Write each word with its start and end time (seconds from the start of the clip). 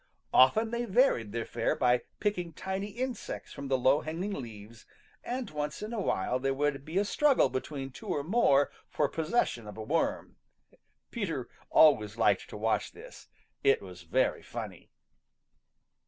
Often 0.33 0.71
they 0.71 0.85
varied 0.85 1.31
their 1.31 1.45
fare 1.45 1.75
by 1.75 2.01
picking 2.19 2.53
tiny 2.53 2.87
insects 2.87 3.53
from 3.53 3.67
the 3.67 3.77
low 3.77 4.01
hanging 4.01 4.33
leaves, 4.33 4.87
and 5.23 5.47
once 5.51 5.83
in 5.83 5.93
a 5.93 6.01
while 6.01 6.39
there 6.39 6.55
would 6.55 6.83
be 6.83 6.97
a 6.97 7.05
struggle 7.05 7.49
between 7.49 7.91
two 7.91 8.07
or 8.07 8.23
more 8.23 8.71
for 8.89 9.07
possession 9.07 9.67
of 9.67 9.77
a 9.77 9.83
worm. 9.83 10.37
Peter 11.11 11.49
always 11.69 12.17
liked 12.17 12.49
to 12.49 12.57
watch 12.57 12.93
this. 12.93 13.27
It 13.63 13.79
was 13.79 14.01
very 14.01 14.41
funny. 14.41 14.89